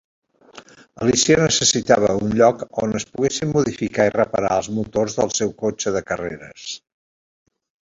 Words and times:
Alícia 1.07 1.37
necessitava 1.41 2.15
un 2.23 2.33
lloc 2.41 2.65
on 2.85 2.99
es 3.01 3.07
poguessin 3.13 3.53
modificar 3.59 4.09
i 4.11 4.17
reparar 4.19 4.53
els 4.59 4.73
motors 4.81 5.21
del 5.23 5.35
seu 5.43 5.57
cotxe 5.65 5.99
de 6.01 6.07
carreres. 6.13 6.69